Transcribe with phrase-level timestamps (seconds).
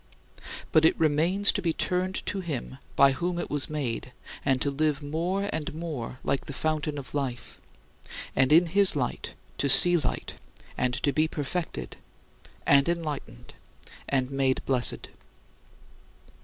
[0.71, 4.71] But it remains to be turned to him by whom it was made and to
[4.71, 7.61] live more and more like "the fountain of life,"
[8.35, 10.33] and in his light "to see light,"
[10.75, 11.97] and to be perfected,
[12.65, 13.53] and enlightened,
[14.09, 15.09] and made blessed.